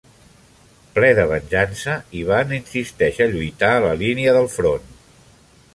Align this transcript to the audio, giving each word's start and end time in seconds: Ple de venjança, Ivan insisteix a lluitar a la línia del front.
Ple 0.95 1.09
de 1.19 1.25
venjança, 1.31 1.97
Ivan 2.23 2.55
insisteix 2.59 3.21
a 3.25 3.29
lluitar 3.35 3.71
a 3.75 3.83
la 3.87 3.95
línia 4.03 4.35
del 4.39 4.51
front. 4.59 4.89